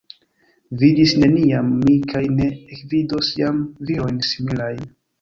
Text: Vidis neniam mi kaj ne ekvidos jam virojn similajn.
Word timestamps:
Vidis 0.83 1.13
neniam 1.25 1.69
mi 1.83 1.99
kaj 2.13 2.23
ne 2.41 2.49
ekvidos 2.79 3.33
jam 3.45 3.65
virojn 3.89 4.23
similajn. 4.35 4.87